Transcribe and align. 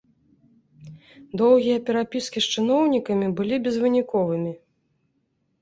Доўгія 1.41 1.77
перапіскі 1.89 2.39
з 2.45 2.53
чыноўнікамі 2.55 3.27
былі 3.41 3.55
безвыніковымі. 3.69 4.53